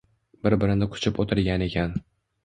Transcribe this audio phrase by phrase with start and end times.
[0.45, 1.93] Bir-birini quchib o’tirgan ekan.